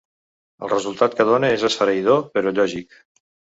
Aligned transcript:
El 0.67 0.71
resultat 0.73 1.17
que 1.19 1.27
dóna 1.33 1.53
és 1.59 1.67
esfereïdor, 1.69 2.25
però 2.35 2.57
lògic. 2.59 3.01